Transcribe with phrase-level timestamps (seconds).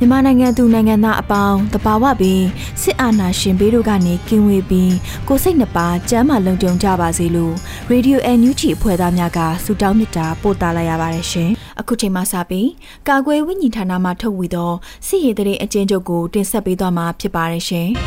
[0.00, 2.42] မြန်မာနိုင်ငံသူနိုင်ငံသားအပေါင်းတဘာဝပင်
[2.82, 4.94] စစ်အာဏာရှင်ဘေးတို့ကနေကင်းဝေးပြီး
[5.28, 7.54] ကိုစိတ်နှပါကျမ်းမာလုံခြုံကြပါစေလို့
[7.90, 12.68] ရေဒီယိုအန်ယူဂျီအဖွဲ့သားများကဆုတောင်းမေတ္တာပို့သလိုက်ရပါတယ်ရှင်။အခုချိန်မှစပြီး
[13.08, 14.72] ကာကွယ်ဝိညာဉ်ဌာနမှထုတ်ဝေသော
[15.06, 17.88] စစ်ရေးတရေအကျဉ်းချုပ်ကိုတင်ဆက်ပေးသွားမှာဖြစ်ပါတယ်ရှင်။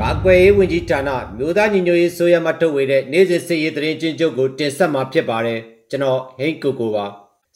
[0.00, 7.06] ကာကွယ်ရေးဝန်ကြီးဌာနမြို့သားညီညွတ်ရေးဆိုရမှထုတ်ဝေတဲ့နေ့စဉ်စစ်ရေးတရင်ချင်းချုပ်ကိုတင်ဆက်မှာဖြစ်ပါတယ်ကျွန်တော်ဟိန်းကိုကိုပါ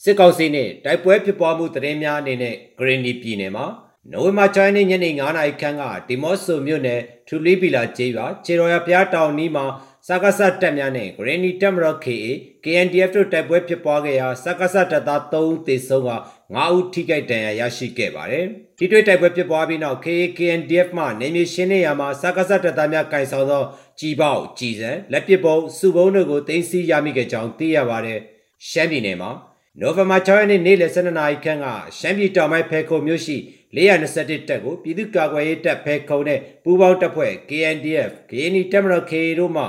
[0.04, 3.66] စစ်ကောင်စီနဲ့တိုက်ပွဲဖြစ်ပွားမှုသတင်းများအနေနဲ့ဂရင်းနီပြည်နယ်မှာ
[4.12, 9.64] နိုဝင်ဘာ6ရက်နေ့ညနေ9:00နာရီခန့်ကဒီမော့ဆိုမြို့နယ်ထူလီပီလာကျေးရွာခြေတော်ရဖျားတောင်နီးမှာ
[10.06, 12.26] စကားဆတ်တပ်များနဲ့ဂရင်းနီတပ်မတော် KA
[12.64, 16.10] KNDF တို့တိုက်ပွဲဖြစ်ပွားခဲ့ရာစကားဆတ်တပ်သား3ဦးသေဆုံးက
[16.46, 18.46] 9ဦးထိခိုက်ဒဏ်ရာရရှိခဲ့ပါတယ်။
[18.78, 23.62] ဒီတွေ့တိုက်ပွဲဖြစ်ပွားပြီးနောက် KA KNDF မှနေမြေရှင်းနေရမှာစကားဆတ်တပ်သားများကင်ဆောင်သော
[23.98, 28.20] ကြီးပေါက်ကြီးစံလက်ပစ်ပုံစုပုံတို့ကိုတင်စီရမိခဲ့ကြောင်းသိရပါတယ်။
[28.68, 29.32] ရှမ်းပြည်နယ်မှာ
[29.78, 31.66] နိုဝင်ဘာ6ရက်နေ့နေ့လယ်12နာရီခန့်က
[31.98, 33.36] ရှမ်းပြည်တောင်ပိုင်းဖဲခုံမြို့ရှိ
[33.76, 39.64] 421တပ်ကိုပြည်သူ့ကာကွယ်ရေးတပ်ဖဲခုံနဲ့ပူးပေါင်းတပ်ဖွဲ့ KNDF, KNI တပ်မတော် KA တို့မှ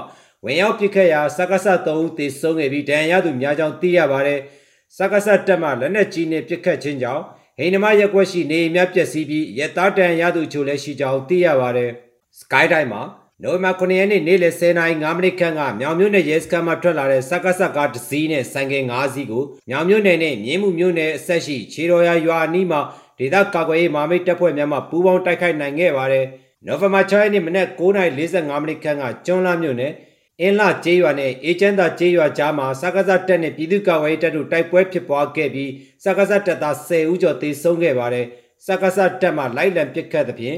[0.45, 4.39] ဝင်ရောက်ပစ်ခတ်ရာစက္ကစ3ဦးသေဆုံးခဲ့ပြီးဒဏ်ရာရသူများကြောင်းသိရပါတယ်။
[4.97, 7.23] စက္ကစတပ်မှလက်နက်ကြီးနဲ့ပစ်ခတ်ခြင်းကြောင့်
[7.57, 11.91] ဟိန္ဒမရက်ွက်ရှိနေအများပျက်စီးပြီးရတားတန်ရသူချို့လည်းရှိကြောင်းသိရပါတယ်။
[12.39, 13.01] Sky တိုင်းမှာ
[13.43, 22.81] နိုဝင်ဘာ9ရက်နေ့နေ့လယ်10:05မိနစ်ခန့်ကမြောင်မြို့နယ်ရဲစခန်းမှထွက်လာတဲ့စက္ကစကားတစ်စီးနဲ့ဆိုင်ကယ်၅စီးကိုမြောင်မြို့နယ်နဲ့မြင်းမှုမြို့နယ်အဆက်ရှိခြေတော်ရရွာအနီးမှာ
[23.17, 26.25] ဒေသကာကွယ်ရေးမာမိတ်တပ်ဖွဲ့များမှပူးပေါင်းတိုက်ခိုက်နိုင်ခဲ့ပါတယ်။
[26.65, 29.93] နိုဝင်ဘာ6ရက်နေ့မနက်9:45မိနစ်ခန့်ကကျွန်းလာမြို့နယ်
[30.41, 35.71] အင်းလာကျေးရွာနဲ့အေချမ်းသာကျေးရွာကြားမှာစကားစတက်နဲ့ပြည်သူ့ကာကွယ်ရေးတပ်တို့တိုက်ပွဲဖြစ်ပွားခဲ့ပြီး
[36.03, 38.25] စကားစတက်သား10ဦးကျော်သေဆုံးခဲ့ပါတယ်။
[38.65, 40.57] စကားစတက်မှလိုက်လံပစ်ခတ်သဖြင့်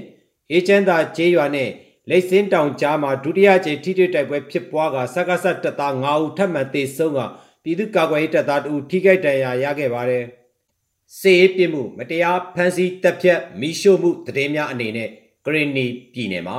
[0.51, 1.69] အေချမ်းသာကျေးရွာနဲ့
[2.09, 7.19] လိတ်စင်းတောင်ကြားမှာဒုတိယကြိမ်ထိတွေ့တိုက်ပွဲဖြစ်ပွားကစကားဆက်တပ်သား9ဦးထပ်မံသေဆုံးက
[7.64, 10.25] ပြည်သူ့ကာကွယ်ရေးတပ်သား2ဦးထိခိုက်ဒဏ်ရာရခဲ့ပါတယ်။
[11.19, 15.09] စေးပြစ်မှုမတရားဖမ်းဆီးတပ်ဖြတ်မိရှို့မှုတည်င်းများအနေနဲ့
[15.46, 16.58] ဂရင်းနီပြည်နယ်မှာ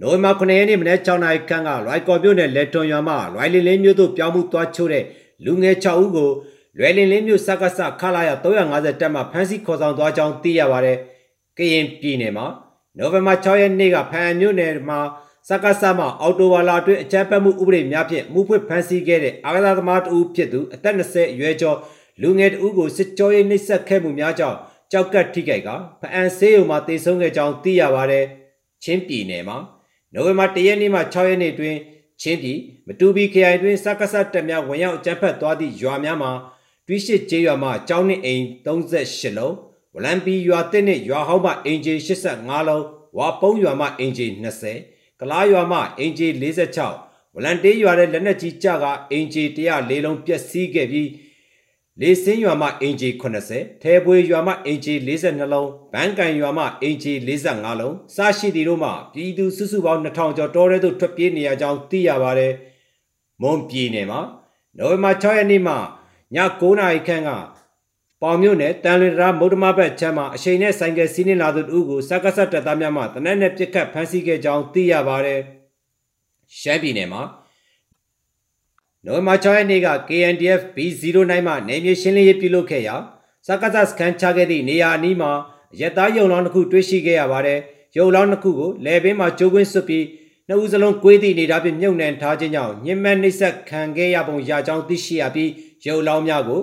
[0.00, 5.04] နိုဝင်ဘာ9ရက်နေ့မနက်6နာရီခန့်ကလွိုင်ကော်မြို့နယ်လက်ထွန်ရွာမှလွိုင်လင်းလင်းမြို့သို့ပြောင်းမှုသွားချိုးတဲ့
[5.44, 6.30] လူငယ်6ဦးကို
[6.78, 10.98] လွယ်လင်းလင်းမြို့စက္ကစခလာရ350တပ်မှဖမ်းဆီးခေါ်ဆောင်သွားကြောင်းသိရပါတယ်။
[11.58, 12.46] ကရင်ပြည်နယ်မှာ
[12.98, 15.00] နိုဝင်ဘာ6ရက်နေ့ကဖန်မြို့နယ်မှာ
[15.48, 21.78] စက္ကစမှအော်တိုဝါလာအတွင်းအကြမ်းဖက်မှုဥပဒေများဖြင့်မှုဖွင့်ဖမ်းဆီးခဲ့တဲ့အာဂသာသမားတဦးဖြစ်သူအသက်20အရွယ်ကျော်
[22.22, 24.58] လူငယ်တဦးကိုစစ်ကြောရေးနှိပ်စက်ခဲ့မှုများကြောင့်
[24.92, 25.68] ကြောက်ကတ်ထိခိုက်က
[26.00, 28.24] ဖအံဆေးရုံမှာတေဆုံးခဲ့ကြောင်းသိရပါတယ်။
[28.82, 29.58] ချင်းပြည်နယ်မှာ
[30.12, 31.76] နိုဝင်ဘာ1ရက်နေ့မှ6ရက်နေ့တွင်
[32.22, 36.32] ချင်းပြည်မတူပီခရိုင်တွင်စက္ကစတက်များဝင်ရောက်အကြမ်းဖက်သွားသည့်ရွာများမှာ
[36.86, 39.54] တွိရှိကျေးရွာမှကျောင်းနှင့်အိမ်38လုံး
[39.94, 42.84] ဝလံပီရွာတစ်နှင့်ရွာဟောင်းမှအင်ဂျီ85လုံး
[43.18, 44.26] ဝါပုံးရွာမှအင်ဂျီ
[44.74, 46.28] 20ကလားရွာမှအင်ဂျီ
[46.82, 51.10] 46ဝလန်တေးရွာတဲ့လက်နက်ကြီးကြကအင်ဂျီ104လုံးပျက်စီးခဲ့ပြီး
[52.00, 53.08] လေစင်းရွာမှအင်ဂျီ
[53.48, 62.52] 80ထဲပွေရွာမှအင်ဂျီ42လုံးဘန်းကန်ရွာမှအင်ဂျီ45လုံးစရှိသည်တို့မှပြည်သူစုစုပေါင်း2000ကျော်တောထဲသို့ထွက်ပြေးနေရကြောင်းသိရပါတယ်
[63.42, 64.20] မွန်ပြည်နယ်မှာ
[64.78, 65.76] နိုဝင်ဘာ6ရက်နေ့မှည
[66.34, 67.30] 9:00နာရီခန့်က
[68.22, 75.40] ပေါင်မြို့နယ်တန်လွင်တရာမုဒ္ဓမဘက်ချမ်းမှာအချိန်နဲ့ဆိုင်ကယ်စီးနှင်လာသူတို့ကိုစက္ကဆတ်တပ်သားများမှတနက်နဲ့ပြစ်ခတ်ဖမ်းဆီးခဲ့ကြောင်းသိရပါတယ်။
[76.58, 77.22] ရှမ်းပြည်နယ်မှာ
[79.04, 82.96] နိုဝင်ဘာ6ရက်နေ့က KNDF B09 မှနယ်မြေရှင်းလင်းရေးပြုလုပ်ခဲ့ရာ
[83.46, 85.32] စက္ကဆတ်စကန်ချခဲ့သည့်နေရာအနီးမှာ
[85.80, 87.58] ရက်သားရုံလောင်းတစ်ခုတွေ့ရှိခဲ့ရပါတယ်။
[87.96, 90.04] ရုံလောင်းတစ်ခုကိုလယ်ပင်မှာကျိုးကွင်းဆွပြီး
[90.48, 95.50] နှစ်ဦးစလုံးကွေးသည့်နေတာဖြင့်မြုပ်နှံထားခြင်းကြောင့်ညှဉ်းပန်းနှိပ်စက်ခံခဲ့ရပုံရကြောင်းသိရှိရပြီး
[95.86, 96.62] ရုံလောင်းများကို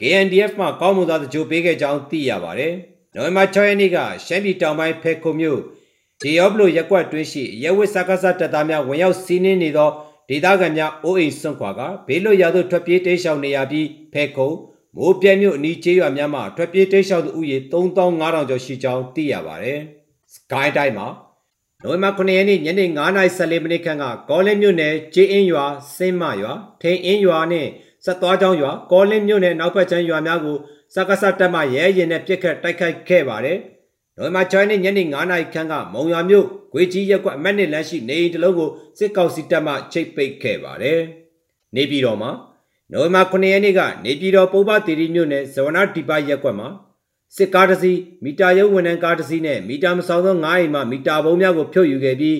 [0.00, 2.74] KNDF မှကောင်းမွန်သောတကြိုပေးခဲ့ကြောင်းသိရပါတယ်။
[3.14, 5.60] နိုဝင်ဘာ6ရက်နေ့ကရှမ်းပြည်တောင်ပိုင်းဖဲခုံမြို့
[6.20, 9.90] ဂျေယောဘလိုရက်ကွက်တွင်းရှိရဲဝစ်စကားစတပ်သားများဝင်ရောက်စီးနင်းနေသော
[10.28, 14.50] ဒေသခံများအိုးအိမ်စွန့်ခွာကဘေးလွတ်ရာသို့ထွက်ပြေးတိမ်းရှောင်နေရပြီးဖဲခုံ
[14.96, 19.78] မိုးပြဲမြို့အနီးကျေးရွာများမှာထွက်ပြေးတိမ်းရှောင်သူဦးရေ3500ကျော်ရှိကြောင်းသိရပါတယ်။
[20.34, 21.08] Sky တိုင်းမှာ
[21.82, 25.64] နိုဝင်ဘာ9ရက်နေ့ညနေ9:14မိနစ်ခန့်ကကောလင်းမြို့နယ်ကျေးအင်းရွာ
[25.96, 27.68] စင်းမရွာထိန်အင်းရွာနဲ့
[28.04, 30.56] စက်သွားကျောင်းရွာကောလင်းမြို့နယ်နောက်ဘက်ချမ်းရွာများကို
[30.94, 33.58] စကားစတက်မှရဲရင်နဲ့ပြစ်ခတ်တိုက်ခိုက်ခဲ့ပါတယ်။
[34.16, 41.00] နိုဝင်ဘာ6ရက်နေ့ညနေ9:00နာရီခန့်ကမုံရွာမြို့ဂွေကြီးရက်ကွက်အမတ်နှစ်လမ်းရှိနေအိမ်တစ်လုံးကိုစစ်ကောင်စီတပ်မှချိတ်ပိတ်ခဲ့ပါတယ်။
[41.76, 42.30] နေပြည်တော်မှာ
[42.92, 46.68] နိုဝင်ဘာ9ရက်နေ့ကနေပြည်တော်ပုဗ္ဗတီရီမြို့နယ်ဇဝနာဒီပါရက်ကွက်မှာ
[47.36, 52.38] စစ်ကားတစ်စီးမီတာရုပ်ဝန်ထမ်းကားတစ်စီးနဲ့မီတာမဆောင်သော9အိမ်မှမီတာဘုံများကိုဖြုတ်ယူခဲ့ပြီး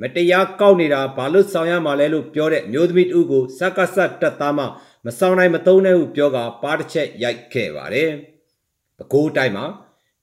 [0.00, 4.64] မတရားကောက်နေတာဘာလို့ဆောင်ရမှာလဲလို့ပြောတဲ့မျိုးသမီးတူကိုစက္ကဆတ်တက်သားမှ
[5.06, 8.10] မဆောင်နိုင်မသုံးနိုင်ဟုပြောကပါတစ်ချက်ရိုက်ခဲ့ပါတယ်။
[8.96, 9.66] ပဲခူးတိုင်းမှာ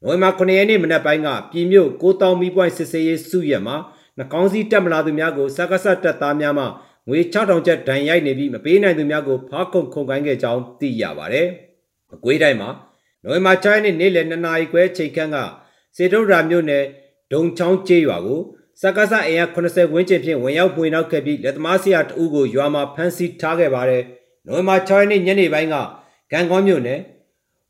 [0.02, 3.76] နိုဝင်ဘာ9ရက်နေ့မနက်ပိုင်းကပြည်မြို့6000မီပွိုင်းစစ်စေးရေးစုရက်မှာ
[4.18, 6.66] နှကောင်းစီတက်မလာသူများကိုစက္ကဆတ်တက်သားများမှ
[7.08, 11.48] ငွေ6000ကျပ်ဒဏ်ရိုက်နေပြီးမပေးနိုင်သူများကိုဖားခုံခုံကိုင်းခဲ့ကြောင်းသိရပါတယ်။
[12.10, 12.70] မကွေးတိုင်းမှာ
[13.24, 15.38] နိုဝင်ဘာ6ရက်နေ့နေ့လယ်2နာရီခွဲချိန်ခန့်က
[15.96, 16.84] စေတုဒ္ဒရာမြို့နယ်
[17.34, 18.42] ဒုံချောင်းကျေးရွာကို
[18.82, 24.04] စက္ကစအင်အား80ဝန်းကျင်ဖြင့်ဝင်ရောက်ပွေနောက်ခဲ့ပြီးလက်သမားဆရာတဦးကိုရွာမှာဖမ်းဆီးထားခဲ့ပါတယ်။
[24.48, 25.76] နိုဝင်ဘာ6ရက်နေ့ညနေပိုင်းက
[26.32, 27.00] ကံကောမြို့နယ်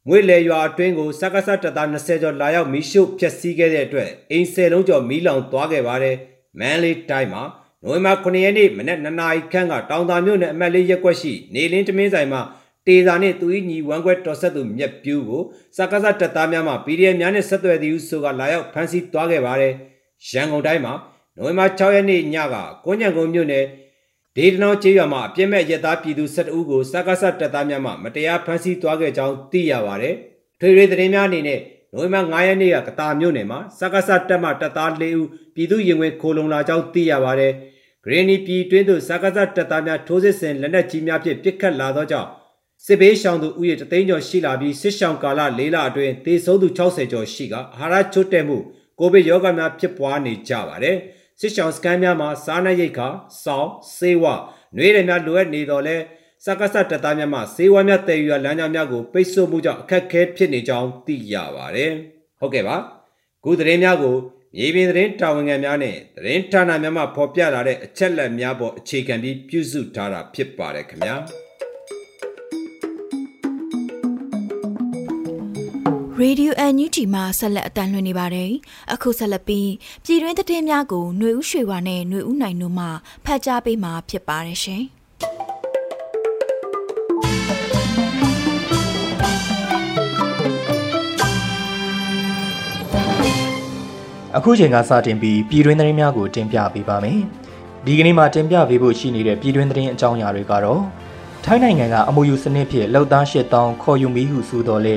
[0.08, 6.16] မွေလေရွာအတွင်းကိုစက္ကစတပ်သား20ကျော်လာရောက်မီးရှို့ဖျက်ဆီးခဲ့တဲ့အတွက်အိမ်ဆယ်လုံးကျော်မီးလောင်သွားခဲ့ပါတယ်။
[6.60, 7.44] မန်လေးတိုင်းမှာ
[7.84, 12.42] နိုဝင်ဘာ9ရက်နေ့မနက်2နာရီခန့်ကတောင်သာမြို့နယ်အမတ်လေးရက်ကွက်ရှိနေလင်းတမင်းဆိုင်မှာ
[12.88, 15.44] တေသာနှင့်သူ၏ညီဝမ်းခွဲတော်ဆက်သူမြက်ပြူးကို
[15.76, 19.74] စကားစတပ်သားများမှ PDF များနဲ့ဆက်သွယ်သည်ဟုဆိုကလာရောက်ဖမ်းဆီးသွားခဲ့ပါတယ်။
[20.30, 20.94] ရန်ကုန်တိုင်းမှာ
[21.36, 22.56] နိုဝင်ဘာ6ရက်နေ့ညက
[22.86, 23.66] ကွန်းညံကုန်းမြို့နယ်
[24.40, 30.16] ဒေဒနောကျေးရွာမှာအပြစ်မဲ့ရဲသားပြည်သူ12ဦးကိုစကားစတပ်သားများမှမတရားဖမ်းဆီးသွားခဲ့ကြောင်းသိရပါတယ်။
[30.60, 31.60] ထွေထွေသတင်းများအနေနဲ့
[31.94, 37.54] နိုဝင်ဘာ9ရက်နေ့ကကတာမြို့နယ်မှာစကားစတပ်မှတပ်သား၄ဦးပြည်သူရင်ဝင်ခိုလုံလာကြောင်းသိရပါတယ်။
[38.04, 42.30] ဂရင်းနီပြည်တွင်းသို့စကားစတပ်သားများထိုးစစ်ဆင်လက်နက်ကြီးများဖြင့်ပစ်ခတ်လာသောကြောင့်
[42.86, 48.58] စစ်ဘေးရှောင်သူဥယျာဉ်တသိန်းကျော်ရှိလာပြီးစစ်ရှောင်ကာလ၄လအတွင်းသေဆုံးသူ60ကျော်ရှိကအာဟာရချွတ်တဲ့မှု
[49.00, 50.98] ကိုဗစ်ရောဂါများဖြစ်ပွားနေကြပါတယ်။
[51.40, 53.08] စစ်ရှောင်စကန်များမှာစားနပ်ရိက္ခာ၊
[53.44, 54.40] စောင်း၊ဆေးဝါး၊
[54.76, 55.98] နှွေးရည်များလိုအပ်နေတော့လဲ
[56.46, 61.92] စကားစတပ်သားများမှဆေးဝါးများတည်ယူရလမ်းကြောင်းများကိုပိတ်ဆို့မှုကြောင့်အခက်အခဲဖြစ်နေကြောင်းသိရပါတယ်။
[62.40, 62.76] ဟုတ်ကဲ့ပါ။
[63.44, 64.16] ခုသတင်းများကို
[64.56, 71.18] မြေပြင်သတင်းတာဝန်ခံများနဲ့သတင်းဌာနများမှဖော်ပြလာတဲ့အချက်လက်များပေါ်အခြေခံပြီးပြုစုထားတာဖြစ်ပါတယ်ခင်ဗျာ။
[76.23, 78.51] Radio NUG မှာဆက်လက်အတန်းလွှင့်နေပါတယ်။
[78.93, 79.71] အခုဆက်လက်ပြီး
[80.05, 82.87] ပြည်တွင်းသတင်းများကိုຫນွေဦးရွှေဝါနဲ့ຫນွေဦးနိုင်တို့မှ
[83.25, 84.83] ဖတ်ကြားပေးမှာဖြစ်ပါတယ်ရှင်။
[94.37, 97.21] အခုချိန်ကစတင်ပြီးပြည်တွင်းသတင်းများကိုတင်ပြပေးပါမယ်။
[97.87, 100.83] ဒီကနေ့မှာတင်ပြပေးဖို့ရှိနေတဲ့ပြည်တွင်းသတင်းအကြောင်းအရာတွေကတော့
[101.45, 104.97] ထိုင်းနိုင်ငံကအမူယူစနစ်ဖြင့်လောက်သား၈000ခေါ်ယူမိဟုဆိုတော်လဲ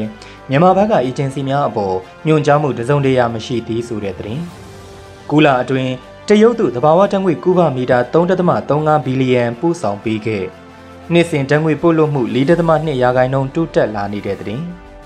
[0.50, 1.96] မြန်မာဘက်ကအေဂျင်စီများအပေါ်
[2.26, 4.42] ညွှန်ကြားမှုတစုံတရာမရှိသေးဆိုတဲ့သတင်း။
[5.30, 5.92] ကူလာအတွင်း
[6.28, 10.44] တရုတ်တို့သဘာဝတံငွေကူးပါမီတာ3.35ဘီလီယံပို့ဆောင်ပေးခဲ့
[11.12, 14.64] နှစ်စဉ်တံငွေပို့လို့မှု4.2ရာခိုင်နှုန်းတိုးတက်လာနေတဲ့သတင်း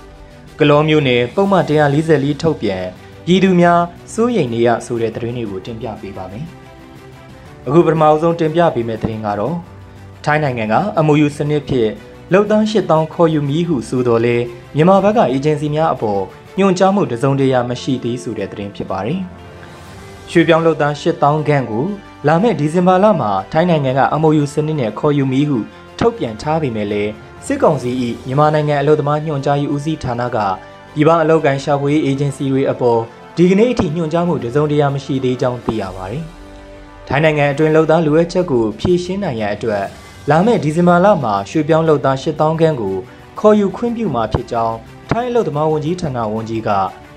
[0.59, 2.83] ။ကလောမျိုးနယ်ပုံမှန်144ထုတ်ပြန်
[3.25, 3.81] ပြည်သူများ
[4.13, 6.45] စိုးရိမ်နေရဆိုတဲ့သတင်းတွေကိုတင်ပြပေးပါမယ်။
[7.67, 9.55] အခုပထမအဆုံးတင်ပြပေးမယ့်သတင်းကတော့
[10.25, 11.91] ထိုင်းနိုင်ငံကအမူယူစနစ်ဖြင့်
[12.33, 14.35] လောက်သား8000ခေါ်ယူမည်ဟုဆိုတော်လဲ
[14.75, 16.21] မြန်မာဘက်ကအေဂျင်စီများအပေါ်
[16.57, 19.19] ညွှန်ကြားမှုတစုံတရာမရှိသေးဆိုတဲ့သတင်းဖြစ်ပါတယ်။
[20.31, 21.85] ရွှေပြောင်းလောက်သား8000ခန့်ကို
[22.27, 25.57] လာမယ့်ဒီဇင်ဘာလမှာထိုင်းနိုင်ငံကအမူယူစနစ်နဲ့ခေါ်ယူမည်ဟု
[25.99, 27.11] ထုတ်ပြန်ထားပေမဲ့လည်း
[27.45, 27.91] စစ်ကောင်စီ၏
[28.27, 30.37] မြန်မာနိုင်ငံအလို့သမားညွှန်ကြားရေးဦးစီးဌာနက
[30.93, 32.99] ပြည်ပအလုပ်ကိုင်ရှာဖွေရေးအေဂျင်စီတွေအပေါ်
[33.37, 36.23] ဒီကနေ့အထိညွှန်ကြားမှုတစုံတရာမရှိသေးကြောင်းသိရပါတယ်။
[37.07, 39.85] ထိုင်းနိုင်ငံအတွင်းလောက်သားလူဝဲချက်ကိုဖြည့်ရှင်းနိုင်ရန်အတွက်
[40.31, 42.95] လာမယ့်ဒီဇင်ဘာလမှာရွှေပြောင်းလုပ်သား8000ခန်းကို
[43.39, 44.77] ခေါ်ယူခွင့်ပြုမှာဖြစ်ကြောင်း
[45.09, 46.69] ထိုင်းအလုပ်သမားဝန်ကြီးဌာနဝန်ကြီးက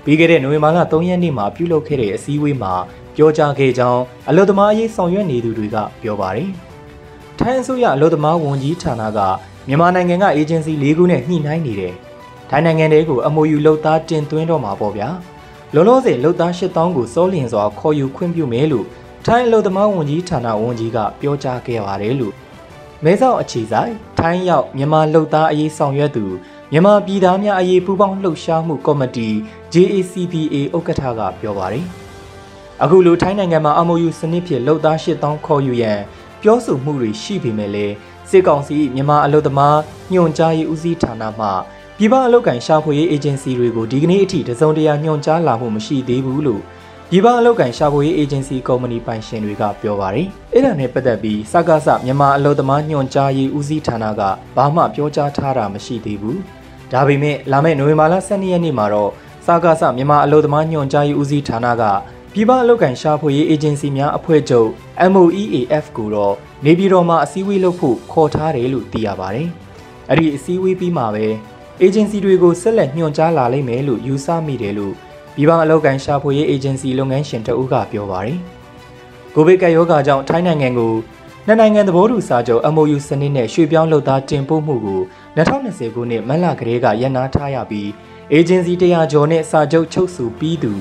[0.03, 2.73] ပြီးခဲ့တဲ့နိုဝင်ဘာလ3ရက်နေ့မှာပြုလုပ်ခဲ့တဲ့အစည်းအဝေးမှာ
[3.15, 6.49] ပြောကြားခဲ့ကြောင်းအလုပ်သမားအရေးဆောင်ရွက်နေသူတွေကပြောပါတယ်။
[7.39, 9.19] ထိုင်းအစိုးရအလုပ်သမားဝန်ကြီးဌာနက
[9.67, 11.93] မြန်မာနိုင်ငံကအေဂျင်စီ၄ခုနဲ့ညှိနှိုင်းနေတယ်။
[12.49, 15.09] ထိုင်းနိုင်ငံတွေကိုအမိုယူလုပ်သားတင်သွင်းတော့မှာပေါ့ဗျာ။
[15.73, 18.85] လောလောဆယ်လုပ်သား8000ကိုစောလျင်စွာခေါ်ယူခွင့်ပြုမယ်လို့
[19.25, 22.33] ထိုင်းအလုပ်သမားဝန်ကြီးဌာနဝန်ကြီးကပြောကြားခဲ့ပါတယ်လို့
[23.05, 26.25] မဲဆောက်အခြေဆိုင်ထိုင်းရောက်မြန်မာလှုပ်သားအရေးဆောင်ရွက်သူ
[26.71, 29.29] မြန်မာပြည်သားများအရေးပူးပေါင်းလှုပ်ရှားမှုကော်မတီ
[29.73, 31.85] JACPA ဥက္ကဋ္ဌကပြောပါတယ်။
[32.83, 35.99] အခုလိုထိုင်းနိုင်ငံမှာအမိုယူစနစ်ဖြင့်လှုပ်သား8000ခေါ်ယူရန်
[36.41, 37.93] ပြောဆိုမှုတွေရှိပေမဲ့လည်း
[38.29, 39.77] စစ်ကောင်စီမြန်မာအလုပ်သမား
[40.13, 41.47] ညွှန်ကြားရေးဦးစီးဌာနမှ
[41.97, 46.61] ပြည်ပအလုပ်ကိုင်ရှာဖွေရေးအေဂျင်စီတွေကိုဒီကနေ့အထိတစုံတရာညွှန်ကြားလာမှုမရှိသေးဘူးလို့
[47.13, 54.21] ပြည်ပအလုပ်ကန်ရှာဖွေရေးအေဂျင်စီကုမ္ပဏီပိုင်ရှင်တွေကပြောပါတယ်။အဲ့ဒါနဲ့ပတ်သက်ပြီးစကားဆမြန်မာအလုပ်သမားညွှန်ကြားရေးဦးစီးဌာနက
[54.55, 56.37] ဘာမှပြောကြားထားတာမရှိသေးဘူး။
[56.91, 59.11] ဒါပေမဲ့လာမယ့်နိုဝင်ဘာလ12ရက်နေ့မှာတော့
[59.45, 61.83] စကားဆမြန်မာအလုပ်သမားညွှန်ကြားရေးဦးစီးဌာနက
[62.33, 64.69] ပြည်ပအလုပ်ကန်ရှာဖွေရေးအေဂျင်စီများအဖွဲ့ချုပ်
[65.11, 69.47] MOEAF ကိုတော့နေပြည်တော်မှာအစည်းအဝေးလုပ်ဖို့ခေါ်ထားတယ်လို့သိရပါတယ်။
[70.09, 71.25] အဲ့ဒီအစည်းအဝေးပြီးမှာပဲ
[71.81, 74.95] အေဂျင်စီတွေကိုဆက်လက်ညွှန်ကြားလာလိမ့်မယ်လို့ယူဆမိတယ်လို့
[75.35, 78.37] ပြည်ပအလုပ်ကန်ရှာဖွေရေးအေဂျင်စီလုပ်ငန်းရှင်တအုပ်ကပြောပါတယ်။
[79.35, 80.93] ကိုဗစ်ကပ်ရောဂါကြောင့်ထိုင်းနိုင်ငံကို
[81.47, 85.01] နှစ်နိုင်ငံသဘောတူစာချုပ် MOU စနစ်နဲ့ရွှေ့ပြောင်းလုပ်သားတင်ပို့မှုကို
[85.37, 87.89] 2020ခုနှစ်မတ်လကလေးကရပ်နားထားရပြီး
[88.31, 90.73] အေဂျင်စီ100ကျော်နဲ့စာချုပ်ချုပ်ဆိုပြီးသူ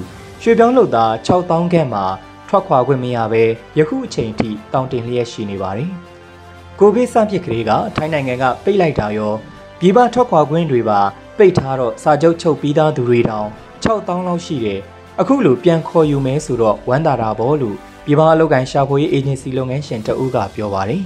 [0.42, 2.04] ရွှေ့ပြောင်းလုပ်သား6000ခန့်မှာ
[2.48, 3.44] ထွက်ခွာခွင့်မရဘဲ
[3.78, 5.90] ယခုအချိန်ထိတောင်းတင်လျက်ရှိနေပါတယ်။
[6.78, 9.32] ကိုဗစ်စဖြစ်ကလေးကထိုင်းနိုင်ငံကပိတ်လိုက်တာရော
[9.80, 11.00] ပြည်ပထွက်ခွာခွင့်တွေပါ
[11.40, 13.48] ပိတ်ထားတော့စာချုပ်ချုပ်ပြီးသားသူတွေတောင်
[13.84, 14.80] 6000လောက်ရှိတယ်
[15.20, 21.02] အခုလိုပြန်ခေါ်ယူမယ်ဆိုတော့ဝမ်းသာတာပေါ့လို့ပြည်ပအလုပ်ကိုင်ရှာဖွေရေးအေဂျင်စီလုပ်ငန်းရှင်တအုပ်ကပြောပါတယ်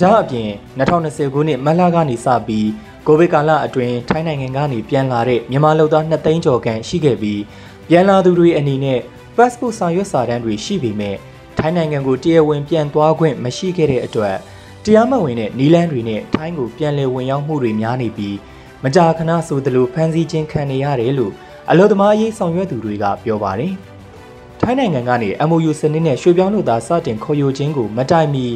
[0.00, 2.68] ဒါအပြင်2020ခုနှစ်မတ်လကနေစပြီး
[3.06, 7.40] ကိုဗစ်ကာလအတွင်းထိုင်းနိုင်ငံကနေပြန်လာတဲ့မြန်မာလုပ်သား2သိန်းကျော်ခန့်ရှိခဲ့ပြီး
[7.88, 9.00] ပြန်လာသူတွေအနေနဲ့
[9.36, 11.16] passport စာရွက်စာတမ်းတွေရှိပေမဲ့
[11.58, 14.36] ထိုင်းနိုင်ငံကိုတရားဝင်ပြန်သွားခွင့်မရှိခဲ့တဲ့အတွက်
[14.84, 18.36] တရားမဝင်တဲ့နီလန်းတွေနဲ့ထိုင်းကိုပြန်လည်ဝင်ရောက်မှုတွေများနေပြီး
[18.84, 21.32] မကြာခဏဆိုသလိုဖမ်းဆီးခြင်းခံနေရတယ်လို့
[21.70, 23.74] အလို့သမားရေးဆောင်ရွက်သူတွေကပြောပါတယ်။
[24.60, 28.46] ထိုင်းနိုင်ငံကနေ MOU စနစ်နဲ့ရွှေပြောင်းလုပ်သားစတင်ခေါ်ယူခြင်းကိုမတိုင်မီ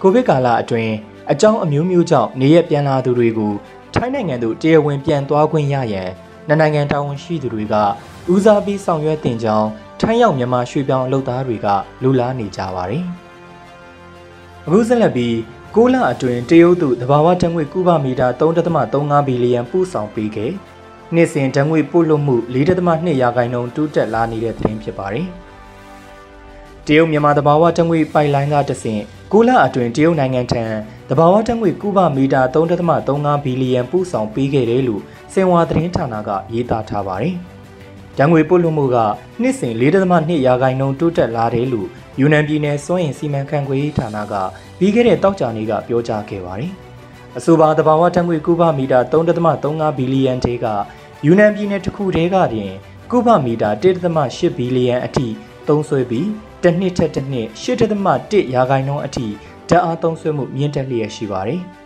[0.00, 0.92] ကိုဗစ်ကာလအတွင်း
[1.32, 3.52] အကြောင်းအမျိုးမျိုးကြောင့်နေရပြန်လာသူတွေကို
[3.94, 6.10] ထိုင်းနိုင်ငံသို့တရားဝင်ပြန်သွားခွင့်ရရန်
[6.48, 7.74] နှစ်နိုင်ငံတာဝန်ရှိသူတွေက
[8.32, 9.68] ဦးစားပေးဆောင်ရွက်တင်ကြောင်း
[10.00, 11.66] ထိုင်းရောက်မြန်မာရွှေပြောင်းလုပ်သားတွေက
[12.02, 13.04] လူလားနေကြပါတယ်။
[14.66, 15.36] အခုဆက်လက်ပြီး
[15.74, 18.28] 6လအတွင်းတရုတ်သူတဘာဝတံငွေကုဗမီတာ
[18.80, 20.52] 3.35ဘီလီယံပို့ဆောင်ပေးခဲ့
[21.14, 25.26] နှစ်စဉ်တံငွေပို့လွှတ်မှု4.2ရာခိုင်နှုန်းတိုးတက်လာနေတဲ့သတင်းဖြစ်ပါတယ်။
[26.86, 29.02] တရုတ်မြန်မာတဘာဝတံငွေပိုက်လိုင်းကတဆင့်
[29.32, 30.64] 6လအတွင်းတရုတ်နိုင်ငံထံ
[31.10, 35.02] တဘာဝတံငွေကုဗမီတာ3.35ဘီလီယံပို့ဆောင်ပေးခဲ့တယ်လို့
[35.32, 37.36] စင်ဝါသတင်းဌာနကရေးသားထားပါတယ်။
[38.18, 38.96] တံငွေပို့လွှတ်မှုက
[39.42, 41.88] နှစ်စဉ်4.2ရာခိုင်နှုန်းတိုးတက်လာတယ်လို့
[42.20, 44.34] ယူနန်ပြည်နယ်စွမ်းအင်စီမံခန့်ခွဲရေးဌာနက
[44.78, 46.72] ပြီးခဲ့တဲ့တောက်ကြနေ့ကပြောကြားခဲ့ပါတယ်။
[47.38, 50.66] အဆိုပါတဘာဝတံငွေကုဗမီတာ3.35ဘီလီယံတေးက
[51.26, 52.72] ယူနန်ပြည်နယ်တစ်ခုတည်းကတင်
[53.10, 55.26] ကုဗမီတာ1.8ဘီလီယံအထိ
[55.68, 56.28] သုံးစွဲပြီး
[56.62, 59.26] တစ်နှစ်ထက်တစ်နှစ်8.1ရာခိုင်နှုန်းအထိ
[59.68, 61.62] ဓာတ်အားသုံးစွဲမှုမြင့်တက်လျက်ရှိပါတယ်။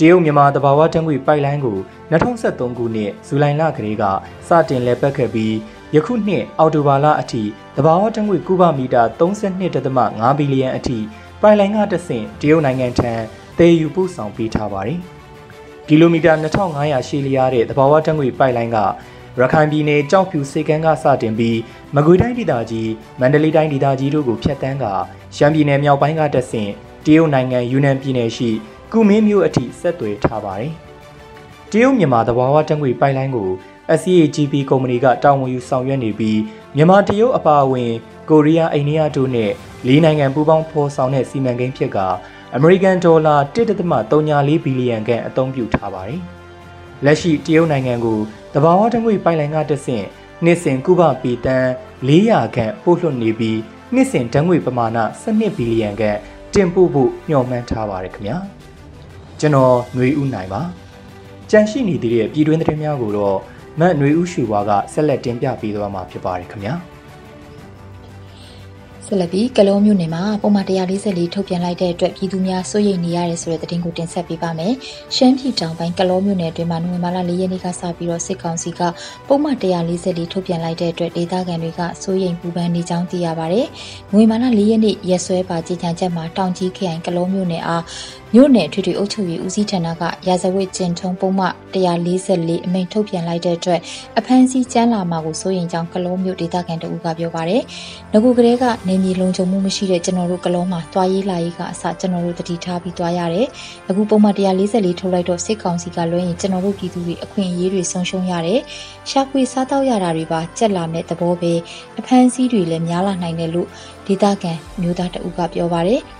[0.00, 1.78] တရုတ်မြန်မာတဘာဝတံငွေပိုက်လိုင်းကို
[2.10, 4.04] 2023ခုနှစ်ဇူလိုင်လကလေးက
[4.48, 5.54] စတင်လည်ပတ်ခဲ့ပြီး
[5.94, 7.42] ယခုနှစ်အောက်တိုဘာလအထိ
[7.76, 9.02] တဘာဝတံငွေကုဗမီတာ
[9.78, 10.98] 32.5ဘီလီယံအထိ
[11.42, 13.12] ပိုင်လိုင်းကတဆင့်တရုတ်နိုင်ငံထံ
[13.58, 14.98] တည်ယူပို့ဆောင်ပေးထားပါတယ်။
[15.88, 18.78] ကီလိုမီတာ2500ရှည်လျားတဲ့တဘာဝတံငွေပိုက်လိုင်းက
[19.40, 21.58] ရခိုင်ပြည်နယ်ကြောက်ဖြူစေကန်းကစတင်ပြီး
[21.94, 24.84] မကွေးတိုင်းဒေသကြီးမန္တလေးတိုင်းဒေသကြီးတို့ကိုဖျက်ဆီးက
[25.36, 26.72] ရှမ်းပြည်နယ်မြောက်ပိုင်းကတဆင့်
[27.06, 28.50] တရုတ်နိုင်ငံယူနန်ပြည်နယ်ရှိ
[28.94, 30.72] ကုမင်းမြို့အထိဆက်သွယ်ထားပါတယ်။
[31.70, 33.50] တရုတ်မြန်မာသဘာဝတံငွေပိုက်လိုင်းကို
[33.98, 36.40] SCAGP ကုမ္ပဏီကတာဝန်ယူဆောင်ရွက်နေပြီး
[36.76, 37.92] မြန်မာတရုတ်အပါအဝင်
[38.30, 39.52] ကိုရီးယားအိန္ဒိယတို့နဲ့
[39.86, 41.98] လေးနိုင်ငံပူးပေါင်းဖော်ဆောင်တဲ့စီမံကိန်းဖြစ်က
[42.54, 46.20] အမေရိကန်ဒေါ်လာ1.34ဘီလီယံခန့်အသုံးပြုထားပါတယ်။
[47.04, 48.20] လက်ရှိတရုတ်နိုင်ငံကို
[48.54, 50.04] တဘာဝတငွေပိုင်လိုင်းကတဆင့်
[50.44, 51.66] နှစ်စဉ်ကုဘပီတန်
[52.08, 53.58] 400ခန့်ပို့လွှတ်နေပြီး
[53.94, 56.18] နှစ်စဉ်ဓာတ်ငွေပမာဏ12ဘီလီယံခန့်
[56.54, 58.38] တင်ပို့ဖို့မျှော်မှန်းထားပါတယ်ခင်ဗျာ။
[59.43, 60.61] ကျွန်တော်ຫນွေဦးနိုင်ပါ။
[61.51, 63.37] ကြန့်ရှိနေသေးတဲ့ပြည်တွင်းသတင်းများကိုတော့
[63.79, 66.73] မတ်ຫນွေဦးရွှေဝါကဆက်လက်တင်ပြပေးသွားမှာဖြစ်ပါတယ်ခင်ဗျာ။
[69.08, 74.72] ဆက်လက်ပြီးကလောမျိုးနယ်မှာပုံမှန်144ထုတ်ပြန်လိုက်တဲ့အတွက်ပြည်သူများစိုးရိမ်နေရတယ်ဆိုတဲ့သတင်းကိုတင်ဆက်ပေးပါမယ်။
[75.16, 78.80] ရှမ်းပြည်တောင်ပိုင်းကလောမျိုးနယ်အတွင်းမှာနိုဝင်ဘာလ4ရက်နေ့ကစပြီးတော့စစ်ကောင်စီက
[79.28, 83.66] ပုံမှန်144ထုတ်ပြန်လိုက်တဲ့အတွက်ဒေသခံတွေကစိုးရိမ်ပူပန်နေကြောင်းသိရပါတယ်။
[84.12, 87.82] နိုဝင်ဘာလ4ရက်နေ့ရက်စွဲပါကြေညာချက်မှာတောင်ကြီးခရိုင်ကလောမျိုးနယ်အား
[88.34, 93.80] မြို့နယ်ထွေထွေအုပ်ချုပ်ရေးဦးစီးဌာနကရာဇဝတ်ကျင့်ထုံးပုံမှ144အမိန့်ထုတ်ပြန်လိုက်တဲ့အတွက်
[94.18, 97.62] အဖမ်းဆီးကျန်းလာမှာကိုစိုးရိမ်ကြောင်းကလောမျိုးဒေသခံတို့ကပြောပါတယ်။
[98.12, 103.46] ငကူကလေးကနေမြေလုံခြုံမှုမရှိတဲ့ကျွန်တော်တို့ကလောမှာသွားရေးလာရေးကအစကျွန်တော်တို့တတိထားပြီးသွားရတယ်။
[103.88, 108.60] အခုပုံမှန်144ထုတ်လိုက်တော့စစ်ကောင်စီကလွှဲရင်ကျွန်တော်တို့ပြည်သူတွေအခွင့်အရေးတွေဆုံးရှုံးရတယ်။
[109.10, 111.52] ရှာဖွေစားတောက်ရတာတွေပါကြက်လာမဲ့သဘောပဲ
[111.98, 113.68] အဖမ်းဆီးတွေလည်းများလာနိုင်တယ်လို့
[114.06, 116.02] ဒေသခံမျိုးသားတအုပ်ကပြောပါတယ်။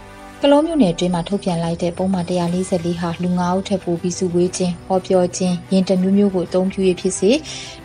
[0.47, 7.31] ကလောမျိုးနယ်အတွင်းမှာထုတ်ပြန်လိုက်တဲ့ပုံမှန်144ဟာလူငါးဦးထက်ပိုပြီးစုဝေးခြင်းဟောပြောခြင်းရင်တမျိုးမျိုးကိုအသုံးပြုရဖြစ်စေ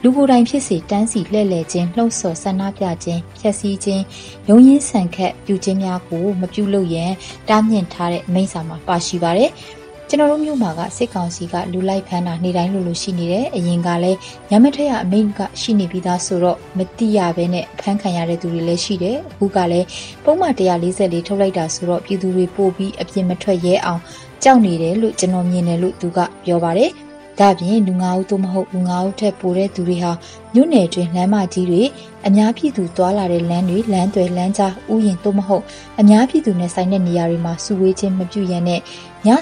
[0.03, 4.03] လူကိုယ်တိုင်ဖြစ်စေတန်းစီလှည့်လည်ခြင်းလှုပ်ဆော်ဆန္ဒပြခြင်းဖြက်စီးခြင်း
[4.49, 7.11] ရုံရင်းဆန်ခတ်ပြုခြင်းများကိုမပြုလုပ်ရန်
[7.49, 9.51] တားမြစ်ထားတဲ့အမိန့်စာမှာပါရှိပါတယ်။
[10.11, 14.17] ကျွန်တော်တို့မြို့မှာကစစ်ကောင်စီကလူလိုက်ဖမ်းတာနေတိုင်းလိုလိုရှိနေတယ်အရင်ကလည်း
[14.51, 19.87] ရမထက်ရအမိန့်ကရှိနေပြီးသားဆိုတော့မတိရဘဲနဲ့ဖမ်းခံရတဲ့သူတွေလည်းရှိတယ်အခုကလည်း
[20.23, 24.01] ပုံမှန်144ထုတ်လိုက်တာဆိုတော့ပြည်သူတွေပို့ပြီးအပြစ်မထွက်ရဲအောင်
[24.43, 26.91] ကြောက်နေတယ်လို့ကျွန်တော်မြင်တယ်လို့သူကပြောပါတယ်
[27.39, 30.11] ဒါပြင်လူငါးဦးသို့မဟုတ်လူငါးဦးထက်ပိုတဲ့သူတွေဟာ
[30.53, 31.83] မြို့နယ်တွင်လမ်းမကြီးတွေ
[32.27, 35.63] အများပြည်သူသွားလာတဲ့လမ်းတွေလမ်းတွေလမ်းကြားဥယျာဉ်သို့မဟုတ်
[35.99, 38.81] အများပြည်သူနဲ့ဆိုင်တဲ့နေရာတွေမှာစုဝေးခြင်းမပြုရနဲ့ည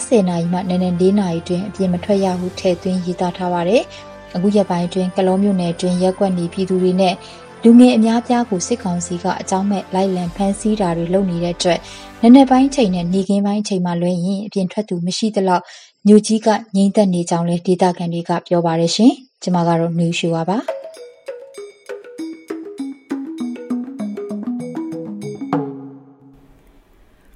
[0.07, 3.83] 10နာရီမှနနက်4နာရီတွင်အပြင်မထွက်ရဟုထည့်သွင်းရေးသားထားပါတယ်။
[4.35, 7.15] အခုရက်ပိုင်းတွင်ကလောမြို့နယ်တွင်ရက်ကွက်နေပြည်သူတွေနဲ့
[7.63, 11.79] လူငယ်အများပြားကိုစစ်ကောင်စီကအကြောင်းမဲ့လိုက်လံဖမ်းဆီးတာတွေလုပ်နေတဲ့အတွက်
[12.21, 15.63] နနက်ပိုင်းချိန်နဲ့နေခင်းပိုင်းချိန်မှာလွှဲရင်အပြင်ထွက်သူမရှိသလောက်
[16.09, 20.57] မြို့ကြီးကငြိမ်သက်နေကြောင်းလဲဒေသခံတွေကပြောပါတယ်ရှင်။ကျွန်မကတော့နေရှူပါပါ။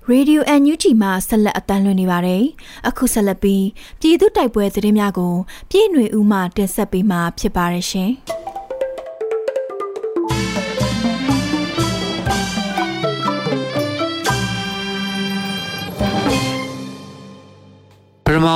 [0.08, 2.44] ရေဒီယို NUG မှာဆက်လက်အတန်းလွှင့်နေပါတယ်။
[2.88, 3.66] အခုဆက်လက်ပြီး
[4.00, 5.34] ပြည်သူတိုက်ပွဲသတင်းများကို
[5.70, 8.12] ပြည်ຫນွေဦးမှတင်ဆက်ပေးမှာဖြစ်ပါတယ်ရှင်။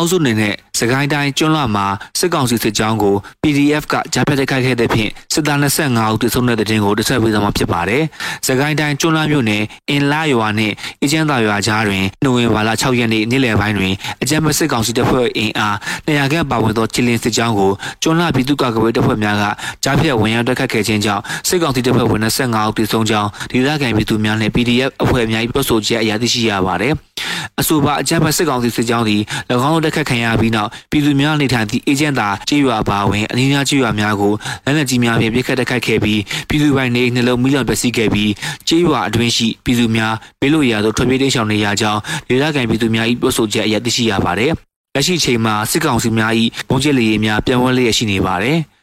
[0.06, 1.86] ပထမအ စုအနေနဲ့စကိုင်းတိုင်းကျွန်းလာမှာ
[2.20, 8.04] စစ်ကောင်စီစစ်ကြောင်းကို PDF ကကြားဖြတ်တိုက်ခိုက်ခဲ့တဲ့ဖြင့်စစ်သား25ဦးသေဆုံးတဲ့တဲ့တင်ကိုတစ်ဆက်ပေးသွားမှာဖြစ်ပါတယ်။
[8.48, 10.72] စကိုင်းတိုင်းကျွန်းလာမြို့နယ်အင်လာရွာနဲ့
[11.04, 15.76] အကျန်းသာရွာကြားတွင်နိုဝင်ဘာလ6ရက်နေ့နေ့လယ်ပိုင်းတွင်အကြမ်းဖက်စစ်ကောင်စီတပ်ဖွဲ့အင်အား
[16.08, 17.72] 200ခန့်ပါဝင်သောချီလင်းစစ်ကြောင်းကို
[18.04, 19.44] ကျွန်းလာပြည်သူ့ကာကွယ်တပ်ဖွဲ့များက
[19.84, 26.96] ကြားဖြတ်ဝင်ရောက်တိုက်ခတ်ခဲ့ခြင်းကြောင့်စစ်ကောင်စီတပ်ဖွဲ့ဝင်25ဦးသေဆုံးကြောင်းဒေသခံပြည်သူများနဲ့ PDF အဖွဲ့များ၏ပြောဆိုချက်အရသိရှိရပါတယ်။
[27.60, 29.22] အဆိုပါအကြမ်းဖက်စစ်ကောင်စီစစ်ကြောင်းသည်၎
[29.68, 34.34] င်းတို့တိုက်ခတ်ခံရပြီးနောက်ပြည်သူများနေထိုင်သည့်အေဂျင့်တာကြေးရွာပါဝင်အနည်းငယ်ကြေးရွာများကို
[34.66, 38.32] လက်နက်ကြီးများဖြင့်ပစ်ခတ်တိုက်ခိုက်ခဲ့ပြီးပြည်သူပိုင်နေနှလုံးမိလောင်ပျက်စီးခဲ့ပြီး
[38.68, 44.52] ကြေးရွာအတွင်းရှိပြည်သူများဘေးလွတ်ရာသို့ထွက်ပြေးတိမ်းရှောင်နေရကြောင်းဒေသခံပြည်သူများ၏ပြောဆိုချက်အရသိရှိရပါတယ်။
[44.96, 46.34] လက်ရှိချိန်မှာစစ်ကောင်စီများ၏
[46.70, 48.58] ဘုံကျစ်လေယာဉ်များပြန်ဝဲလျက်ရှိနေပါတယ်။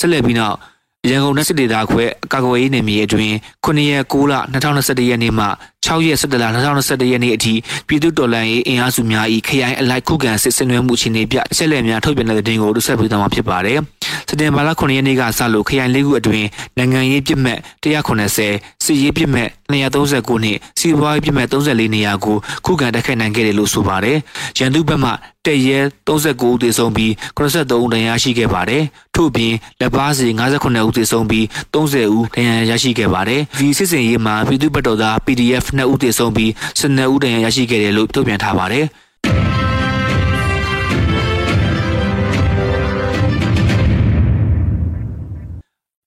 [0.00, 0.56] ဆက်လက်ပြီးနောက်
[1.06, 5.46] ရန်ကုန်နဲ့စစ်ဒေသခွဲအကာအကွယ်ရေးနယ်မြေအတွင်း9ရက်6လ2021ရက်နေ့မှ
[5.86, 7.54] 6ရက်17လ2021ရက်နေ့အထိ
[7.88, 13.78] ပြည်သူ့တော်လှန်ရေးအင်အားစုများ၏ခရိုင်အလိုက်ခုခံစစ်ဆင်နွှဲမှုအခြေအနေပြအချက်အလက်များထုတ်ပြန်တဲ့တဲ့တင်ကိုတို့ဆက်ပြီးသွားမှာဖြစ်ပါတယ်။
[14.28, 22.36] စက်တင်ဘာလ9ရက်နေ့ကစလို့ခရိုင်လေးခုအတွင်းနိုင်ငံရေးပြစ်မှတ်190စစ်ရေးပြစ်မှတ်239နှင့်စီးပွားရေးပြစ်မှတ်34နေရာကို
[22.66, 24.18] ခုခံတိုက်ခိုက်နိုင်ခဲ့တယ်လို့ဆိုပါတယ်။
[24.58, 25.10] ရန်သူဘက်မှ
[25.46, 28.82] တရဲ39ဦးသေဆုံးပြီး83ဦးဒဏ်ရာရှိခဲ့ပါတယ်။
[29.16, 36.50] ထို့ပြင်လက်ပါစီ58ဦးသေဆုံးပြီး30ဦးဒဏ်ရာရရှိခဲ့ပါတယ်။ဒီစစ်စင်ရေးမှာပြည်သူ့ဘက်တော်သား PDF 2ဦးသေဆုံးပြီး
[36.80, 38.86] 12ဦးဒဏ်ရာရရှိခဲ့တယ်လို့ထုတ်ပြန်ထားပါတယ်။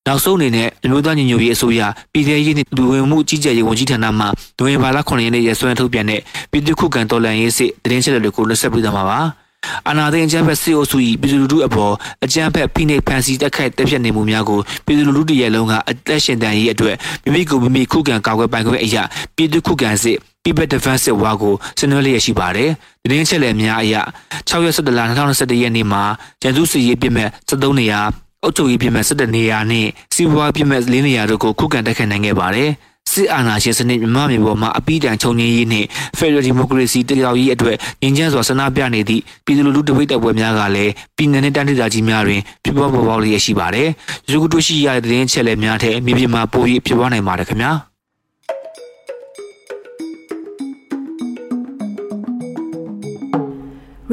[0.08, 1.82] နောက်ဆုံးအနေနဲ့အမျိုးသားညီညွတ်ရေးအစိုးရ
[2.14, 4.26] ပြည်ထရေးနှင့်လူဝင်မှုကြီးကြပ်ရေးဝန်ကြီးဌာနမှ
[4.58, 6.22] နိုဝင်ဘာလ9ရက်နေ့ရက်စွဲထုတ်ပြန်တဲ့
[6.52, 9.20] ပြည်သူ့ခုခံတော်လှန်ရေးစစ်တရင်ချက်တွေကိုလက်ဆက်ပေးသွားမှာပါ။
[9.88, 11.94] အာနာသိန်းအကြမ်းဖက်စစ်အုပ်စု၏ပြည်သူလူထုအပေါ်
[12.24, 19.04] အကြမ်းဖက်ဖိနှိပ်ဖန်ဆီးတက်ခိုက်တက်ပြတ်နေမှုများကိုပြည်သူလူထုတရဲလုံးကအသက်ရှင်တန်ရေးအတွက်မိမိကိုမိမိခုခံကာကွယ်ပိုင်ခွင့်အရာ
[19.36, 22.70] ပြည်သူခုခံစစ် People Defensive War ကိုစနွှဲလျက်ရှိပါတယ်။
[23.10, 24.02] တရင်ချက်လည်းများအရာ
[24.50, 26.04] 6ရက်17လ2021ရက်နေ့မှာ
[26.42, 28.00] ကျန်းစုစီရေးပြစ်မဲ့73နေရာ
[28.44, 32.72] အုပ်ချုပ်ရေးပြည်မဲ့17နေရာနဲ့စီးပွားပြည်မဲ့4နေရာတို့ကိုခုခံတိုက်ခိုက်နိုင်ခဲ့ပါတယ်။
[33.14, 43.90] စစ်အာဏာရှင်စနစ်မြန်မာပြည်ပေါ်မှာအပိတန်ချုပ်ငင်းရေးနှင့် Federal Democracy တရားရေးအတွက်ငင်းချမ်းစွာဆန္ဒပြနေသည့်ပြည်သူလူထုတပိတ်တပ်ပွဲများကလည်းပြည်내နဲ့တန်းဒေသကြီးများတွင်ဖြစ်ပွားပေါ်ပေါက်လျက်ရှိပါတယ်။
[44.32, 47.74] ရုပ်တုရှိရတဲ့သတင်းချက်လက်များထက်မြေပြင်မှာပို၍ဖြစ်ပွားနိုင်ပါတယ်ခင်ဗျာ။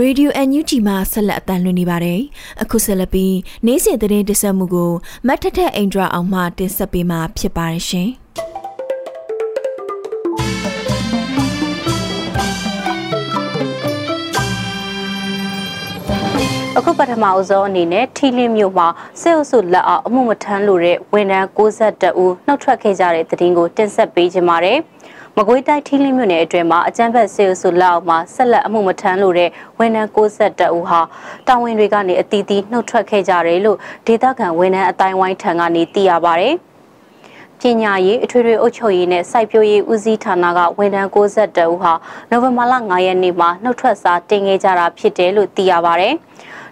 [0.02, 2.20] Radio NUG မှာဆက်လက်အတန်းလွှင့်နေပါတယ်။
[2.62, 4.92] အခုဆက်လက်ပြီးနေ့စဉ်သတင်းတင်ဆက်မှုကို
[5.26, 8.10] မတ်ထထအိန္ဒြာအောင်မှတင်ဆက်ပေးမှာဖြစ်ပါတယ်ရှင်။
[16.88, 18.88] အခုပထမအဆုံးအနေနဲ့ထီလင်းမြို့မှာ
[19.20, 24.78] စစ်အုပ်စုလက်အောက်အမှုမထမ်းလို့တဲ့ဝန်ထမ်း62ဦးနှုတ်ထွက်ခဲ့ကြတဲ့သတင်းကိုတင်ဆက်ပေးကြပါမယ်။
[25.36, 31.00] မကွေးတိုင်းထီးလင်းမြို့နယ်အတွင်းမှာအကြမ်းဖက်ဆေးအုပ်စုလက်အောက်မှာဆက်လက်အမှုမထမ်းလို့တဲ့ဝန်ထမ်း62ဦးဟာ
[31.46, 36.48] တာဝန်တွေကနေအတီးတီးနှုတ်ထွက်ခဲ့ကြတယ်လို့ဒေသခံဝန်ထမ်းအတိုင်းဝိုင်းထံကနေသိရပါဗျ။
[37.60, 41.92] ပညာရေးအထွေထွေအုပ်ချုပ်ရေးနဲ့စိုက်ပျိုးရေးဦးစီးဌာနကဝန်ထမ်း62ဦးဟာ
[42.30, 46.10] နိုဝင်ဘာလ9ရက်နေ့မှာနှုတ်ထွက်စာတင်ခဲ့ကြတာဖြစ်တယ်လို့သိရပါဗျ။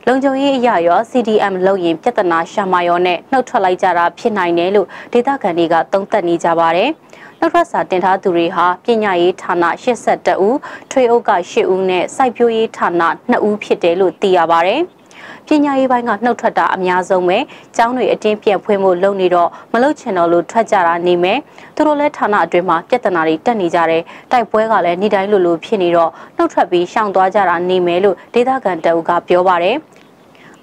[0.09, 6.90] လုံခြုံရေးအရာရော CDM လုပ်ရင်ပြဿနာရှာမရောနဲ့နှုတ်ထွက်လိုက်ကြတာဖြစ်နိုင်တယ်လို့ဒေသခံတွေကသုံးသပ်နေကြပါတယ်။
[7.40, 9.53] နောက်ထပ်စာတင်ထားသူတွေဟာပညာရေးဌာန
[9.85, 10.59] 82ဦး
[10.90, 12.88] ထွေအုပ်က8ဦးနဲ့စိုက်ပျိုးရေးဌာန
[13.33, 14.75] 2ဦးဖြစ်တယ်လို့သိရပါဗျ
[15.49, 17.38] ပညာရေးပိုင်းကနှုတ်ထွက်တာအများဆုံးပဲ
[17.77, 21.38] ကျောင်းတွေအတင်းပြက်ဖွင့်ဖို့လုပ်နေတော့မလုပ်ချင်တော့လို့ထွက်ကြတာနေမယ်
[21.75, 29.77] သူတို့လည်းဌာနအတွင်းမှာပြဿနာတွေတက်နေကြတယ်တိုက်ပွဲကလည်းနေ့တိုင်းလိုလိုဖြစ်နေတော့နှုတ်ထွက်ပြီးရှောင်သွားကြတာနေမယ်လို့ဒေသခံတအုပ်ကပြောပါတယ်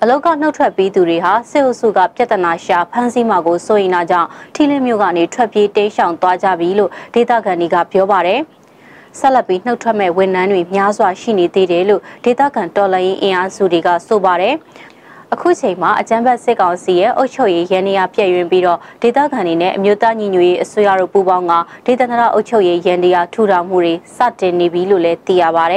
[0.06, 8.40] အလောက်ကနှုတ်ထွက်ပြီးသူတွေဟာစစ်အုပ်စုကပြဿနာရှာဖမ်းဆီးမှာကိုစိုးရိမ်တာကြောင့်ထီလင်းမျိုးကနေထွက်ပြေးတိမ်းရှောင်သွားကြပြီလို့ဒေသခံတွေကပြောပါတယ်
[9.20, 14.56] ဆက်လက်ပြီးနှုတ်ထွက်မဲ့ဝန်ထမ်းတွေများစွာရှိနေသေးတယ်လို့ဒေသခံတော်လှန်ရေးအင်အားစုတွေကဆိုပါတယ်
[15.34, 21.54] အခုချိန်မှာအကြမ်းဖက်စစ်ကောင်စီရဲ့အုပ်ချုပ်ရေးရန်နေရာပြည့်ရင်ပြီးတော့ဒေသခံတွေနဲ့အမျိုးသားညီညွတ်ရေးအစိုးရတို့ပူးပေါင်းက
[21.86, 25.76] ဒေသန္တရအုပ်ချုပ်ရေးရန်နေရာထူထောင်မှုတွေစတင်နေပြီလို့လည်းသိရပါတ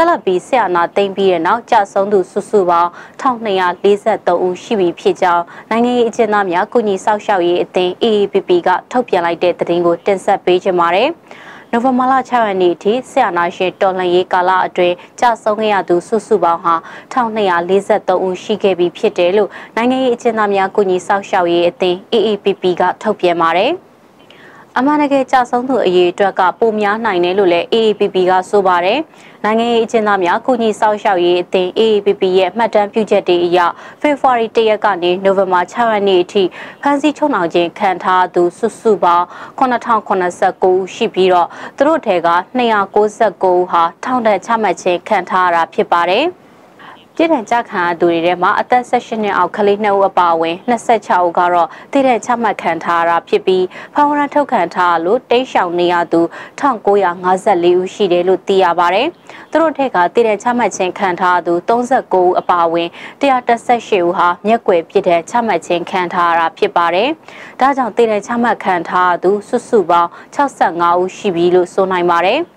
[0.00, 11.08] ဆက်လက်ပြီးဆရာနာသိမ့်ပြီးတဲ့နောက်ကြာဆုံးသူစုစုပေါင်း1243ဦးရှိပြီဖြစ်ကြောင်းနိုင်ငံရေးအကျဉ်းသားများကုညီဆောက်ရှောက်ရေးအသင်း AAPP ကထုတ်ပြန်လိုက်တဲ့သတင်းကိုတင်ဆက်ပေးချင်ပါတယ်။
[11.70, 16.74] နိုဝင်ဘာလ6ရက်နေ့ထိဆရာနာရှင်တော်လှန်ရေးကာလအတွင်းကြာဆုံးခဲ့ရသူစုစုပေါင်းဟာ
[17.12, 23.72] 1243ဦးရှိခဲ့ပြီဖြစ်တယ်လို့နိုင်ငံရေးအကျဉ်းသားများကုညီဆောက်ရှောက်ရေးအသင်း AAPP ကထုတ်ပြန်ပါတယ်။
[24.78, 28.98] အမှန်တကယ်ကြဆုံးသူအရေးအတွက်ကပိုများနိုင်တယ်လို့လည်း AAPP ကဆိုပါတယ်။
[29.44, 33.58] နိုင်ငံရေးအကျဉ်းသားများကုညီဆောက်ရှောက်ရေးအသင်း AAPP ရဲ့မှတ်တမ်းပြုချက်တွေအရ
[34.00, 36.42] ဖေဖော်ဝါရီ၁ရက်ကနေနိုဝင်ဘာ6ရက်နေ့အထိ
[36.82, 39.26] ဖမ်းဆီးချုပ်နှောင်ခြင်းခံထားသူစုစုပေါင်း
[39.58, 46.26] 9089ဦးရှိပြီးတော့သူတို့ထဲက299ဦးဟာထောင်ဒဏ်ချမှတ်ခြင်းခံထားရတာဖြစ်ပါတယ်။
[47.20, 56.20] ပြည်ထောင်ကြခံရသူတွေထဲမှာအသက်16နှစ်အောက်ကလေး2ဦးအပါအဝင်26ဦးကတော့တည်တဲ့ချမှတ်ခံထားရတာဖြစ်ပြီးဖောင်ရန်ထုတ်ခံထားလို့တိတ်ရှောင်နေရသူ
[56.60, 59.06] 1954ဦးရှိတယ်လို့သိရပါတယ်။
[59.50, 62.88] သူတို့ထက်ကတည်တဲ့ချမှတ်ခြင်းခံထားသူ39ဦးအပါအဝင်
[63.20, 67.08] 118ဦးဟာမျက်ွယ်ပြစ်တဲ့ချမှတ်ခြင်းခံထားရတာဖြစ်ပါတယ်။
[67.60, 72.40] ဒါကြောင့်တည်တဲ့ချမှတ်ခံထားသူစုစုပေါင်း65ဦးရှိပြီလို့ဆိုနိုင်ပါတယ်။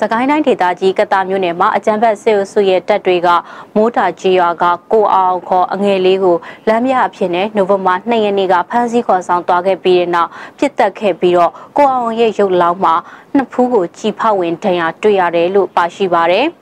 [0.00, 3.28] စကိုင်းတိုင်းဒေသကြီးကတာမြို့နယ်မှာအကြံဖက်စစ်အုပ်စုရဲ့တပ်တွေက
[3.74, 6.36] မိုးတာကြီးရွာကကိုအောင်ခေါ်အငယ်လေးကို
[6.68, 12.94] လမ်းမြအဖြစ်နဲ့နိုဝင်ဘာ2ရက်နေ့ကဖမ်းဆီးခေါ်ဆောင်သွားခဲ့ပြီးတဲ့နောက်ပြစ်တက်ခဲ့ပြီးတော့ကိုအောင်ရဲ့ရုပ်လောင်းမှာ
[13.34, 16.46] နှစ်ဖူးကိုကြီးဖောက်ဝင်ဒဏ်ရာတွေ့ရတယ်လို့ပါရှိပါတယ်။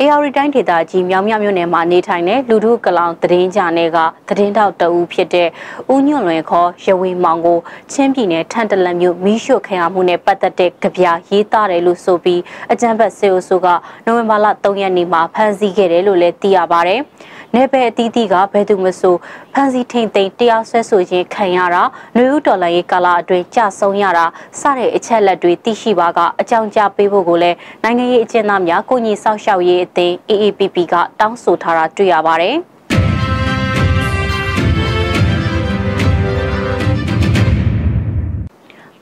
[0.00, 5.48] အေယာရီတိုင်းဒေသကြီးမြောင်မြမြို့နယ်မှာနေထိုင်တဲ့လူထုကလောင်သတင်းကြနယ်ကသတင်းတောက်တအူးဖြစ်တဲ့
[5.92, 7.58] ဦးညွန့်လွင်ခေါ်ရဝေမောင်ကို
[7.92, 12.40] ချင်းပြည်နယ်ထန်တလန်မြို့မီးရှို့ခံရမှုနဲ့ပတ်သက်တဲ့ကြပြရေးသားတယ်လို့ဆိုပြီး
[12.72, 13.66] အကြံဖက်စေအိုဆိုက
[14.04, 16.96] နိုဝင်ဘာလ3ရက်နေ့မှာဖမ်းဆီးခဲ့တယ်လို့လည်းသိရပါဗျ။
[17.54, 19.16] နယ်ပယ်အသီးသီးကဘယ်သူမဆို
[19.52, 21.82] ဖမ်းဆီးထိန်သိမ်းတရားစွဲဆိုခြင်းခံရတာ
[22.16, 24.26] နှွေဦးတော်လှန်ရေးကာလအတွင်းကြဆုံးရတာ
[24.60, 32.56] စတဲ့အချက်လက်တွေသိရှိပါကအကြောင်းကြားပေးဖို့ကိုလည်းနိုင်ငံရေးအကျဉ်းသားများကိုညီဆောက်ရှောက်ရေးအသင်း AAPP ကတောင်းဆိုထားတာတွေ့ရပါတယ်။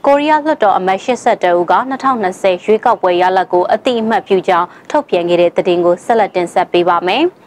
[0.07, 1.75] ကိုရီးယားလွှတ်တော်အမတ်82ဦးက
[2.21, 7.25] 2020ရွေးကောက်ပွဲရလဒ်ကိုအတိအမှတ်ပြုကြောင်းထုတ်ပြန်ခဲ့တဲ့သတင်းကိုဆက်လက်တင်ဆက်ပေးပါမယ်။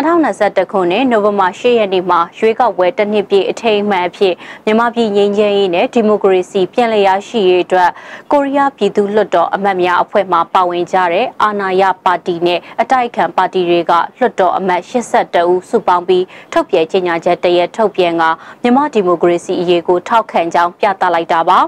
[0.00, 4.34] 2021ခုနှစ်နိုဝင်ဘာ10ရက်နေ့မှာရွေးကောက်ပွဲတစ်နှစ်ပြည့်အထိမ်းအမှတ်အဖြစ်
[4.64, 7.90] မြန်မာပြည်ငြိမ်းချမ်းရေးနဲ့ဒီမိုကရေစီပြန်လည်ရရှိရေးအတွက်
[8.32, 18.24] ကိုရီးယားပြည်သူ့လွှတ်တော်အမတ်များအဖွဲ့မှပါဝင်ကြတဲ့အာဏာရပါတီနဲ့အတိုက်အခံပါတီတွေကလွှတ်တော်အမတ်82ဦးစုပေါင်းပြီးထုတ်ပြန်ကြေညာချက်တရက်ထုတ်ပြန်က
[18.62, 21.58] မြန်မာဒီမိုကရေစီအရေးကိုထောက်ခံကြောင်းပြသလိုက်တာပါ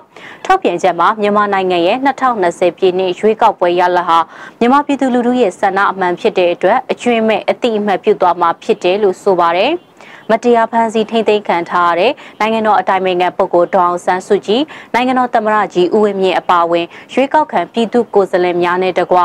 [0.46, 4.18] ထုတ်ပြန်ချက်မှာမြန်မာနိုင်ငံရဲ့2020ပြည်နှစ်ရွေးကောက်ပွဲရလဒ်ဟာ
[4.60, 9.72] မြန်မာပြည်သူလူထုရဲ့ဆန္ဒအမှန်ဖြစ်တဲ့အတွက်အကျွင့်မဲ့အတိအမှတ်ပြုသွားမှာဖြစ်တယ်လို့ဆိုပါတယ်။
[10.32, 14.62] မတရားဖန်ဆီးထိမ့်သိမ်းခံထားရတဲ့နိုင်ငံတော်အတိုင်ပင်ခံပုဂ္ဂိုလ်ဒေါအောင်ဆန်းစုကြည်
[14.94, 19.18] နိုင်ငံတော်သမ္မတကြီးဦးဝင်းမြင့်အပါအဝင်ရွေးကောက်ခံပြည်သူကိုယ်စားလှယ်များနဲ့တကွ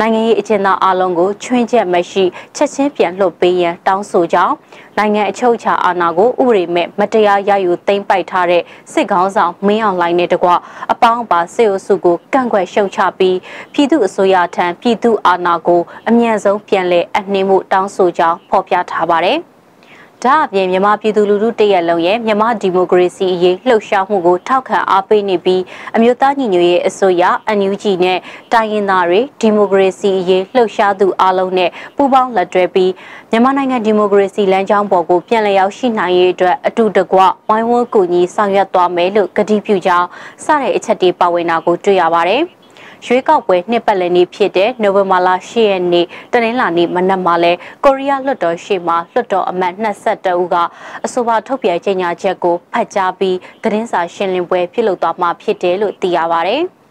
[0.00, 2.24] နိုင်ငံရေးအကျဉ်းသားအလုံးကိုချွင်းချက်မရှိ
[2.56, 4.54] ချက်ချင်းပြန်လွှတ်ပေးရန်တောင်းဆိုကြောင်း
[4.98, 10.50] နိုင်ငံအချုပ်အခြာအာဏာကိုဥပဒေမဲ့မတရားရယူသိမ်းပိုက်ထားတဲ့စစ်ကောင်းဆောင်မင်းအောင်လှိုင်နဲ့တကွ
[10.92, 13.36] အပေါင်းပါစစ်အုပ်စုကိုကန့်ကွက်ရှုံချပြီး
[13.72, 19.40] ပြည်သူအစိုးရထံပြည်သူအာဏာကိုအမြန်ဆုံးပြန်လည်အနှင်းမှုတောင်းဆိုကြောင်းဖော်ပြထားပါတယ်။
[20.24, 25.62] ဒါအပြင်မြန်မာပြည်သူလူထုတရက်လုံးရဲ့မြန်မာဒီမိုကရေစီအရေးလှုပ်ရှားမှုကိုထောက်ခံအားပေးနေပြီး
[25.96, 27.22] အမျိုးသားညီညွတ်ရေးအစိုးရ
[27.58, 28.18] NUG နဲ့
[28.52, 32.92] တိုင်းရင်းသားတွေဒီမိုကရေစီအရေးလှုပ်ရှားသူအလုံးနဲ့ပူးပေါင်းလက်တွဲပြီး
[33.30, 40.06] မြန်မာနိုင်ငံဒီမိုကရေစီလမ်းကြောင်းပေါ်ကိုပြန်လည်ရောက်ရှိနိုင်ရေးအတွက်အတူတကွဝိုင်းဝန်းကူညီဆောင်ရွက်သွားမယ်လို့ကတိပြုကြောင်း
[40.44, 42.44] စတဲ့အချက်တွေပါဝင်တာကိုတွေ့ရပါတယ်။
[43.06, 47.52] ရွေးကောက်ပွဲနှစ်ပတ်လည်နေ့ဖြစ်တဲ့နိုဝင်ဘာလ10ရက်နေ့တနင်္လာနေ့မနက်မှာလဲ
[47.84, 50.56] ကိုရီးယားလွှတ်တော်ရှေ့မှာလွှတ်တော်အမတ်22ဦးက
[51.04, 56.56] အဆိုပါထုတ်ပြန်ကြေညာချက်ကိုဖတ်ကြားပြီးသတင်းစာရှင်းလင်းပွဲပြုလုပ်သွားမှာဖြစ်တယ်လို့သိရပါဗျ။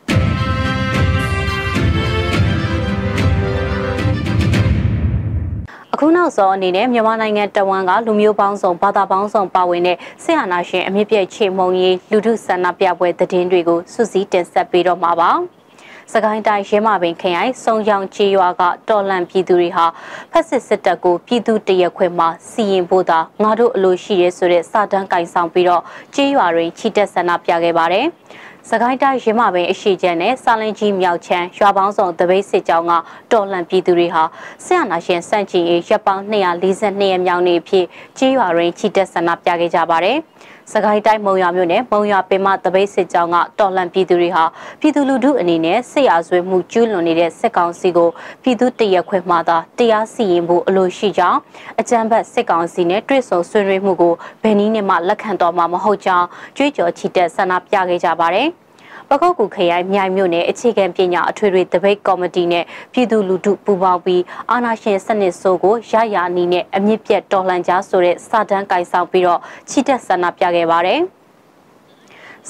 [5.94, 15.32] အခုနောက်ဆုံးအနေနဲ့မြန်မာနိုင်ငံတဝန်ကလူမျိုးပေါင်းစုံဘာသာပေါင်းစုံပါဝင်တဲ့ဆရာနာရှင်အမြင့်ပြည့်ချေမုံရေးလူထုဆန္ဒပြပွဲသတင်းတွေကိုစုစည်းတင်ဆက်ပေးတော့မှာပါ။
[16.12, 19.86] စကိုင်းတိုင်းရဲမပင်ခရိုင်စုံရောင်ချေရွာကတော်လန်ပြည်သူတွေဟာ
[20.32, 25.84] ဖက်စစ်စစ်တပ်ကိုပြည်သူတရက်ခွဲမှာစီရင်ဖို့သာငါတို့အလိုရှိရဲဆိုတဲ့စာတမ်းကင်ဆောင်ပြီးတော့
[26.16, 28.06] ချေရွာတွင်ချီတက်ဆန္ဒပြခဲ့ပါတယ်။
[28.70, 32.94] စကိုင်းတိုင်းရင်းမပင်အရှိချမ်းနဲ့စာလင်းကြီးမြောက်ချမ်းရွာပေါင်းစုံတပိတ်စစ်ကြောင်းက
[33.32, 34.24] တော်လှန်ပြည်သူတွေဟာ
[34.64, 37.86] ဆရာနာရှင်စန့်ကျင်ရေးရပ်ပေါင်း242ရက်မြောက်နေ့ဖြစ်
[38.18, 40.18] ကြေးရွာရင်းချီတက်ဆန္ဒပြခဲ့ကြပါတယ်။
[40.72, 44.44] စကိုင်းတိုင်းမုံရွာမြို့နယ်မုံရွာပင်မတပိတ်စစ်ကြောင်းကတော်လှန်ပြည်သူတွေဟာ
[44.80, 48.10] ပြည်သူလူထုအနေနဲ့စစ်ရာဇဝဲမှုကျူးလွန်နေတဲ့စစ်ကောင်စီကို
[48.44, 51.40] ပြည်သူတရက်ခွဲမှသာတရားစီရင်ဖို့အလိုရှိကြောင်း
[51.80, 58.50] အကြမ်းဖက်စစ်ကောင်စီနဲ့တွေ့ဆုံဆွေးနွေးမှုကိုဘယ်နည်းနဲ့မှလက်ခံတော့မှာမဟုတ်ကြောင်းကြွေးကြော်ချီတက်ဆန္ဒပြခဲ့ကြပါတယ်။
[59.10, 69.40] ပကောက်ကူခရိုင်မြိုင်မြို့နယ်အခြေခံပညာအထွေထွေတပိတ်ကော်မတီနဲ့ပြည်သူလူထုပူးပေါင်းပြီးအာဏာရှင်စနစ်ဆိုးကိုရရအနီးနဲ့အမြင့်ပြတ်တော်လှန်ကြဆိုတဲ့စာတမ်းကိုင်ဆောင်ပြီးတော့
[69.70, 71.02] ချီတက်ဆန္ဒပြခဲ့ပါတယ်။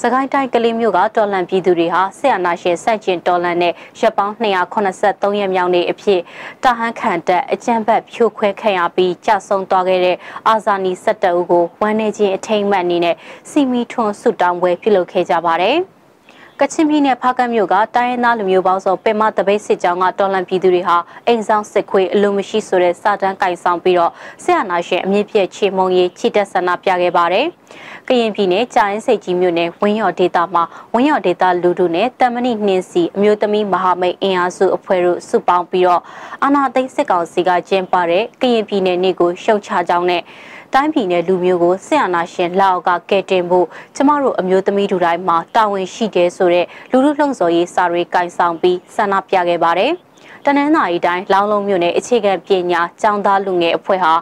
[0.00, 6.20] စကိုင်းတိုင်းကလေးမျိုးကတော်လန်ပြည်သူတွေဟာဆရာနာရှင်စန့်ကျင်တော်လန်နဲ့ရပ်ပေါင်း283ရက်မြောက်နေ့အဖြစ်
[6.64, 10.16] တဟန်းခံတက်အကြံဘက်ဖြိုခွဲခံရပြီးကြာဆုံးသွားခဲ့တဲ့
[10.48, 13.16] အာဇာနည်၁၁ဦးကိုဝမ်းနေခြင်းအထိမ်းအမှတ်အနေနဲ့
[13.50, 15.78] စီမီထွန်းဆုတောင်းပွဲပြုလုပ်ခဲ့ကြပါတယ်။
[16.60, 24.12] ကချင်ပြည်နယ်ဖားကတ်မြို့ကတိုင်းရင်းသားလူမျိုးပေါင်းစုံပင်မတပိတ်စစ်ကြောင်းကတော်လန်ပြည်သူတွေဟာအိမ်ဆောင်စစ်ခွေးအလိုမရှိဆိုတဲ့စာတမ်းကင်ဆောင်ပြီးတော့
[24.42, 27.46] ဆရာနာရှင်အမြင့်ပြည့်ချေမုံရေးချီတက်ဆန္ဒပြခဲ့ပါတယ်။
[28.08, 30.62] ကရင်ပြည်နယ်ကြာရင်စိတ်ကြီးမြို့နယ်ဝင်းရော်ဒေတာမှာ
[30.94, 36.02] ဝင်းရော်ဒေတာလူထုနဲ့တမဏိနှင်းစီအမျိုးသမီးမဟာမိတ်အင်အားစုအဖွဲ့တို့စုပေါင်းပြီးတော့
[36.42, 40.22] အာနာသိန်းစစ်ကောင်စီကကျင်းပတဲ့ကရင်ပြည်နယ်နေ့ကိုရှုံချကြောင်းနဲ့
[40.76, 49.92] တိုင်းပြည်နယ်လူမျိုးကိုဆင်အာနာရှင်လောက်အောက်ကကဲတင်ဖို့ကျမတို့အမျိုးသမီးတို့တိုင်းမှာတာဝန်ရှိတယ်ဆိုတဲ့လူလူလှုံ့ဆော်ရေးစာတွေကင်ဆောင်ပြီးဆန္ဒပြခဲ့ပါတယ်။
[50.44, 54.12] တနင်္သာရီတိုင်းလောင်းလုံးမြို့နယ်အခြေခံပညာကျောင်းသားလူငယ်အဖွဲ့ဟာ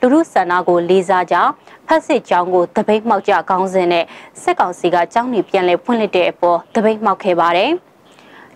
[0.00, 1.36] လူလူဆန္ဒကိုလေးစားကြ
[1.86, 4.04] ဖက်စစ်ကျောင်းကိုတပိတ်မှောက်ကြကောင်းစဉ်နဲ့
[4.42, 7.72] စက်ကောင်စီကကျောင်းနေပြန်လဲဖွင့်လှစ်တဲ့အပေါ်တပိတ်မှောက်ခဲ့ပါတယ်။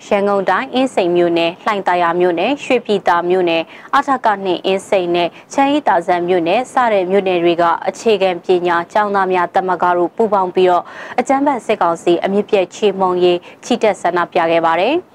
[0.06, 3.62] ရန်ကုန်တိုင်းအင်းစိန်မြို့နယ်လှိုင်သာယာမြို့နယ်ရွှေပြည်သာမြို့နယ်
[3.96, 10.84] အထကနှင့်အင်းစိန်နယ်ချမ်းရီတာဇန်မြို့နယ်စတဲ့မြို့နယ်တွေကအခြေခံပညာကျောင်းသားများတမကတို့ပူးပေါင်းပြီးတော့
[11.18, 14.96] အကြမ်းဖက်စစ်ကောင်စီအမြင့်ပြည့်ချေမှုန်ရေးချီတက်ဆန္ဒပြခဲ့ပါတယ်။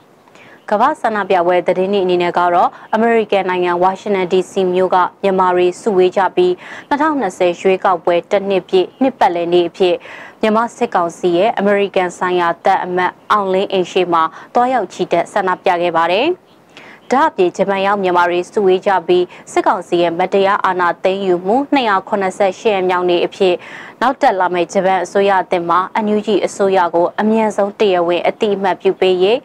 [0.72, 6.52] ကမ္ဘာဆန္ဒပြပွဲသတင်းအနေနဲ့ကတော့အမေရိကန်နိုင်ငံဝါရှင်တန် DC မြို့ကမြန်မာတွေစုဝေးကြပြီး
[6.90, 9.96] 2020ရွေးကောက်ပွဲတစ်နှစ်ပြည့်နှစ်ပတ်လည်နေ့အဖြစ်
[10.42, 14.24] မြန်မာစစ်ကောင်စီရဲ့အမေရိကန်ဆိုင်ရာတပ်အမတ်အောင်လင်းအိမ်ရှိမှာ
[14.54, 16.28] တွားရောက်ချီတက်ဆန္ဒပြခဲ့ပါတယ်။
[17.12, 23.56] ဒါ့အပြင်ဂျပန်ရောက်မြန်မာတွေစုဝေးကြပြီးစစ်ကောင်စီရဲ့မတရားအာဏာသိမ်းယူမှု288ရက်မြောက်နေ့အဖြစ်
[24.02, 29.38] နောက်တက်လာမယ့်ဂျပန်အစိုးရအသစ်မှာအန်ယူဂျီအစိုးရကိုအမြန်ဆုံးတရားဝင်အတိအမှတ်ပြုပေးရေး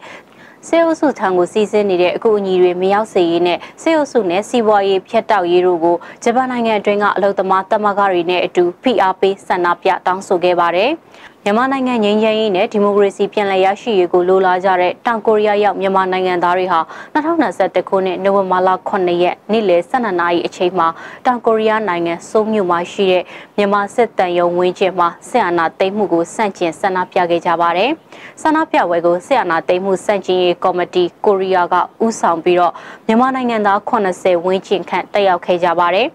[0.67, 10.91] စေအုပ်စုထံကိုစီးဆင်းနေတဲ့အကူအညီတွေမရောက်စေရေးနဲ့စေအုပ်စုနဲ့စီးပွားရေးဖျက်တောက်ရေးတို့ကိုဂျပန်နိုင်ငံအတွင်းကအလုံသမားတမကတွေနဲ့အတူဖိအားပေးဆန္ဒပြတောင်းဆိုခဲ့ပါတယ်။
[11.45, 16.79] မြန်မာနိုင်ငံငြိမ်းချမ်းရေးနဲ့ဒီမိုကရေစီပြန်လည်ရရှိရေးကိုလိုလားကြတဲ့တောင်ကိုရီးယားရောက်မြန်မာနိုင်ငံသားတွေဟာ
[17.15, 20.87] 2021ခုနှစ်နိုဝင်ဘာလ9ရက်နေ့လယ်12နာရီအချိန်မှာ
[21.25, 23.23] တောင်ကိုရီးယားနိုင်ငံစိုးမြို့မှာရှိတဲ့
[23.57, 27.91] မြန်မာစစ်တမ်းရုံဝင်းကျင်မှာစစ်အာဏာသိမ်းမှုကိုစန့်ကျင်ဆန္ဒပြခဲ့ကြပါတယ်။
[28.41, 31.75] ဆန္ဒပြပွဲကိုစစ်အာဏာသိမ်းမှုစန့်ကျင်ရေးကော်မတီကိုရီးယားက
[32.05, 32.73] ဦးဆောင်ပြီးတော့
[33.07, 36.07] မြန်မာနိုင်ငံသား80ဝန်းကျင်ခန့်တက်ရောက်ခဲ့ကြပါတယ်။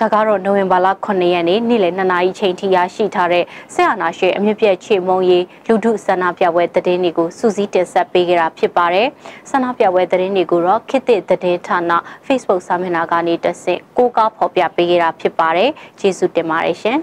[0.00, 9.06] ဒါကတော့နိုဝင်ဘာလ9ရက်နေ့နေ့လယ်2နာရီချိန်ထိရရှိထားတဲ့ဆက်အာဏာရှင်အမြင့်ပြည့်ချေမုံရေးလူထုဆန္ဒပြပွဲသတင်းတွေကိုစူးစီးတင်ဆက်ပေးကြတာဖြစ်ပါတယ်။
[9.50, 11.80] ဆန္ဒပြပွဲသတင်းတွေကိုတော့ခေတ်သစ်သတင်းဌာန
[12.26, 16.98] Facebook စာမျက်နှာကနေတဆင့်ကိုးကားဖော်ပြပေးကြတာဖြစ်ပါတယ်။ကျေးဇူးတင်ပါတယ်ရှင်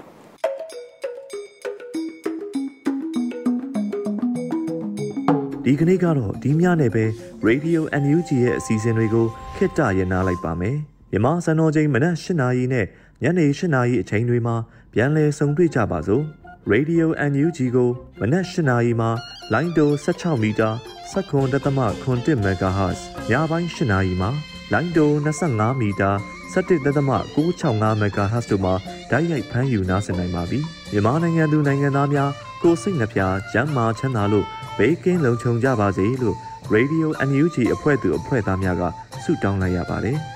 [5.64, 7.04] ဒီကနေ့ကတော့ဒီညနေပဲ
[7.48, 10.78] Radio NUG ရဲ့အစီအစဉ်တွေကိုခਿੱတရနာလိုက်ပါမယ်။
[11.16, 12.86] မြန်မာစံတော်ချိန်မနက်၈နာရီနဲ့
[13.22, 14.56] ညနေ၈နာရီအချိန်တွေမှာ
[14.92, 16.22] ပြန်လည်ဆုံတွေ့ကြပါစို့
[16.72, 19.10] Radio NUG ကိုမနက်၈နာရီမှာ
[19.52, 20.70] လိုင်းတို16မီတာ
[21.12, 23.00] 7.7 MHz
[23.30, 24.30] ညပိုင်း၈နာရီမှာ
[24.72, 25.10] လိုင်းတို
[25.50, 26.10] 25မီတာ
[26.54, 28.74] 17.665 MHz တို့မှာ
[29.10, 30.58] ဓာတ်ရိုက်ဖမ်းယူနားဆင်နိုင်ပါပြီ
[30.92, 32.30] မြန်မာနိုင်ငံသူနိုင်ငံသားများ
[32.62, 33.20] ကိုစိတ်နှပြ
[33.52, 34.46] ကျန်းမာချမ်းသာလို့
[34.78, 36.36] ဘေးကင်းလုံခြုံကြပါစေလို့
[36.74, 38.82] Radio NUG အဖွဲ့သူအဖွဲ့သားများက
[39.22, 40.35] ဆုတောင်းလိုက်ရပါတယ်